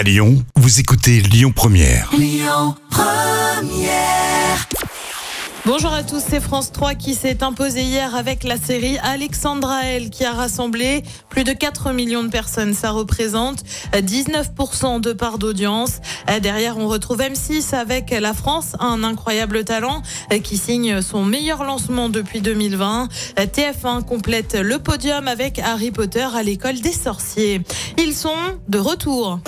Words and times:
À 0.00 0.02
Lyon, 0.02 0.42
vous 0.56 0.80
écoutez 0.80 1.20
Lyon 1.20 1.52
Première. 1.54 2.10
Bonjour 5.66 5.92
à 5.92 6.02
tous, 6.02 6.22
c'est 6.26 6.40
France 6.40 6.72
3 6.72 6.94
qui 6.94 7.14
s'est 7.14 7.42
imposé 7.42 7.82
hier 7.82 8.14
avec 8.14 8.44
la 8.44 8.56
série 8.56 8.96
Alexandra 9.02 9.84
L 9.84 10.08
qui 10.08 10.24
a 10.24 10.32
rassemblé 10.32 11.02
plus 11.28 11.44
de 11.44 11.52
4 11.52 11.92
millions 11.92 12.24
de 12.24 12.30
personnes. 12.30 12.72
Ça 12.72 12.92
représente 12.92 13.62
19% 13.92 15.02
de 15.02 15.12
part 15.12 15.36
d'audience. 15.36 16.00
Derrière, 16.40 16.78
on 16.78 16.88
retrouve 16.88 17.18
M6 17.18 17.74
avec 17.74 18.10
La 18.10 18.32
France, 18.32 18.76
un 18.80 19.04
incroyable 19.04 19.64
talent 19.64 20.00
qui 20.42 20.56
signe 20.56 21.02
son 21.02 21.26
meilleur 21.26 21.62
lancement 21.62 22.08
depuis 22.08 22.40
2020. 22.40 23.08
TF1 23.36 24.04
complète 24.04 24.54
le 24.54 24.78
podium 24.78 25.28
avec 25.28 25.58
Harry 25.58 25.90
Potter 25.90 26.26
à 26.34 26.42
l'école 26.42 26.80
des 26.80 26.92
sorciers. 26.92 27.60
Ils 27.98 28.14
sont 28.14 28.30
de 28.66 28.78
retour. 28.78 29.40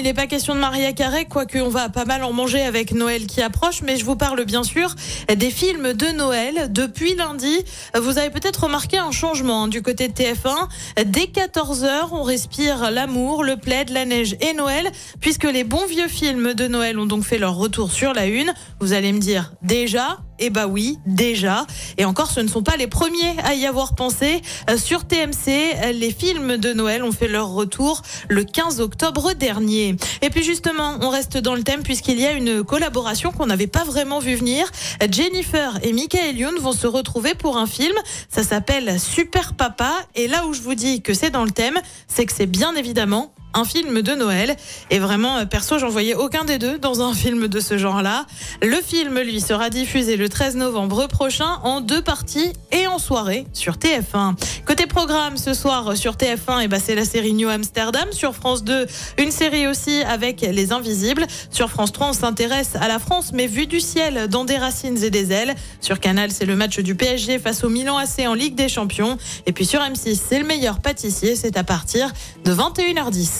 Il 0.00 0.04
n'est 0.04 0.14
pas 0.14 0.26
question 0.26 0.54
de 0.54 0.60
Maria 0.60 0.94
Carré, 0.94 1.26
quoique 1.26 1.58
on 1.58 1.68
va 1.68 1.90
pas 1.90 2.06
mal 2.06 2.24
en 2.24 2.32
manger 2.32 2.62
avec 2.62 2.94
Noël 2.94 3.26
qui 3.26 3.42
approche, 3.42 3.82
mais 3.82 3.98
je 3.98 4.04
vous 4.06 4.16
parle 4.16 4.42
bien 4.46 4.62
sûr 4.62 4.94
des 5.28 5.50
films 5.50 5.92
de 5.92 6.06
Noël. 6.06 6.72
Depuis 6.72 7.14
lundi, 7.14 7.54
vous 7.94 8.16
avez 8.16 8.30
peut-être 8.30 8.64
remarqué 8.64 8.96
un 8.96 9.10
changement 9.10 9.64
hein, 9.64 9.68
du 9.68 9.82
côté 9.82 10.08
de 10.08 10.14
TF1. 10.14 10.68
Dès 11.04 11.24
14h, 11.24 12.08
on 12.12 12.22
respire 12.22 12.90
l'amour, 12.90 13.44
le 13.44 13.58
plaid, 13.58 13.90
la 13.90 14.06
neige 14.06 14.36
et 14.40 14.54
Noël, 14.54 14.90
puisque 15.20 15.44
les 15.44 15.64
bons 15.64 15.84
vieux 15.86 16.08
films 16.08 16.54
de 16.54 16.66
Noël 16.66 16.98
ont 16.98 17.04
donc 17.04 17.24
fait 17.24 17.36
leur 17.36 17.56
retour 17.56 17.92
sur 17.92 18.14
la 18.14 18.24
une. 18.24 18.54
Vous 18.80 18.94
allez 18.94 19.12
me 19.12 19.20
dire, 19.20 19.52
déjà 19.60 20.20
eh 20.40 20.50
bah 20.50 20.66
oui, 20.66 20.98
déjà. 21.06 21.66
Et 21.98 22.04
encore, 22.04 22.30
ce 22.30 22.40
ne 22.40 22.48
sont 22.48 22.62
pas 22.62 22.76
les 22.76 22.86
premiers 22.86 23.38
à 23.44 23.54
y 23.54 23.66
avoir 23.66 23.94
pensé. 23.94 24.42
Euh, 24.68 24.76
Sur 24.76 25.06
TMC, 25.06 25.92
les 25.92 26.10
films 26.10 26.56
de 26.56 26.72
Noël 26.72 27.04
ont 27.04 27.12
fait 27.12 27.28
leur 27.28 27.50
retour 27.50 28.02
le 28.28 28.44
15 28.44 28.80
octobre 28.80 29.32
dernier. 29.34 29.96
Et 30.22 30.30
puis 30.30 30.42
justement, 30.42 30.96
on 31.00 31.10
reste 31.10 31.36
dans 31.36 31.54
le 31.54 31.62
thème 31.62 31.82
puisqu'il 31.82 32.18
y 32.18 32.26
a 32.26 32.32
une 32.32 32.64
collaboration 32.64 33.32
qu'on 33.32 33.46
n'avait 33.46 33.66
pas 33.66 33.84
vraiment 33.84 34.18
vu 34.18 34.34
venir. 34.34 34.70
Jennifer 35.10 35.78
et 35.82 35.92
Michael 35.92 36.36
Youn 36.36 36.56
vont 36.58 36.72
se 36.72 36.86
retrouver 36.86 37.34
pour 37.34 37.58
un 37.58 37.66
film. 37.66 37.94
Ça 38.28 38.42
s'appelle 38.42 38.98
Super 38.98 39.54
Papa. 39.54 39.92
Et 40.14 40.28
là 40.28 40.46
où 40.46 40.54
je 40.54 40.60
vous 40.62 40.74
dis 40.74 41.02
que 41.02 41.14
c'est 41.14 41.30
dans 41.30 41.44
le 41.44 41.50
thème, 41.50 41.78
c'est 42.08 42.26
que 42.26 42.32
c'est 42.32 42.46
bien 42.46 42.74
évidemment 42.74 43.32
un 43.54 43.64
film 43.64 44.02
de 44.02 44.12
Noël. 44.14 44.56
Et 44.90 44.98
vraiment, 44.98 45.38
euh, 45.38 45.44
perso, 45.44 45.78
j'en 45.78 45.88
voyais 45.88 46.14
aucun 46.14 46.44
des 46.44 46.58
deux 46.58 46.78
dans 46.78 47.02
un 47.02 47.14
film 47.20 47.48
de 47.48 47.60
ce 47.60 47.78
genre-là. 47.78 48.26
Le 48.62 48.76
film, 48.76 49.18
lui, 49.20 49.40
sera 49.40 49.70
diffusé 49.70 50.16
le 50.16 50.28
13 50.28 50.56
novembre 50.56 51.06
prochain 51.06 51.58
en 51.62 51.80
deux 51.80 52.02
parties 52.02 52.52
et 52.72 52.86
en 52.86 52.98
soirée 52.98 53.46
sur 53.52 53.74
TF1. 53.74 54.34
Côté 54.66 54.86
programme, 54.86 55.36
ce 55.36 55.54
soir 55.54 55.96
sur 55.96 56.14
TF1, 56.14 56.62
et 56.62 56.68
ben 56.68 56.80
c'est 56.82 56.94
la 56.94 57.04
série 57.04 57.32
New 57.32 57.48
Amsterdam. 57.48 58.08
Sur 58.12 58.34
France 58.34 58.64
2, 58.64 58.86
une 59.18 59.30
série 59.30 59.66
aussi 59.66 60.02
avec 60.02 60.40
Les 60.40 60.72
Invisibles. 60.72 61.26
Sur 61.50 61.70
France 61.70 61.92
3, 61.92 62.08
on 62.08 62.12
s'intéresse 62.12 62.76
à 62.76 62.88
la 62.88 62.98
France, 62.98 63.30
mais 63.32 63.46
vue 63.46 63.66
du 63.66 63.80
ciel, 63.80 64.28
dans 64.28 64.44
des 64.44 64.56
racines 64.56 65.02
et 65.02 65.10
des 65.10 65.32
ailes. 65.32 65.54
Sur 65.80 66.00
Canal, 66.00 66.30
c'est 66.30 66.46
le 66.46 66.56
match 66.56 66.78
du 66.78 66.94
PSG 66.94 67.38
face 67.38 67.64
au 67.64 67.68
Milan 67.68 67.98
AC 67.98 68.26
en 68.26 68.34
Ligue 68.34 68.54
des 68.54 68.68
Champions. 68.68 69.18
Et 69.46 69.52
puis 69.52 69.66
sur 69.66 69.80
M6, 69.80 70.18
c'est 70.28 70.38
le 70.38 70.46
meilleur 70.46 70.80
pâtissier. 70.80 71.36
C'est 71.36 71.56
à 71.56 71.64
partir 71.64 72.12
de 72.44 72.52
21h10. 72.52 73.39